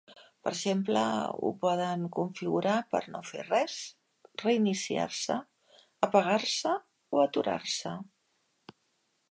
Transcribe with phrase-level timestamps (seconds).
[0.45, 1.01] Per exemple,
[1.41, 3.77] ho poden configurar per a "no fer res",
[4.45, 5.39] "reiniciar-se",
[6.09, 6.77] "apagar-se"
[7.19, 7.95] o "aturar-se".